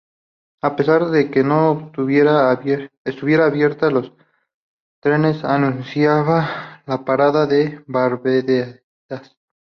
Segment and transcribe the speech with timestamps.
[0.63, 2.49] A pesar de que no estuviera
[3.45, 4.13] abierta, los
[4.99, 6.47] trenes anunciaban
[6.87, 9.37] la parada de Valdebebas.